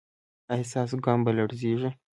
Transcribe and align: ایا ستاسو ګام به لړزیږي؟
ایا 0.53 0.65
ستاسو 0.71 0.95
ګام 1.05 1.19
به 1.25 1.31
لړزیږي؟ 1.37 1.89